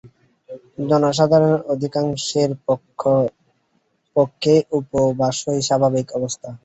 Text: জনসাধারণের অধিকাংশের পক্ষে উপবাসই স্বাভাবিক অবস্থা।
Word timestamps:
জনসাধারণের 0.89 1.61
অধিকাংশের 1.73 2.51
পক্ষে 4.15 4.53
উপবাসই 4.77 5.59
স্বাভাবিক 5.67 6.07
অবস্থা। 6.17 6.49